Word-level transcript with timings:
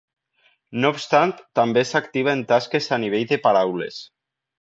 No 0.85 0.89
obstant, 0.93 1.33
també 1.59 1.83
s'activa 1.89 2.33
en 2.37 2.41
tasques 2.53 2.89
a 2.97 2.99
nivell 3.05 3.29
de 3.33 3.39
paraules. 3.45 4.01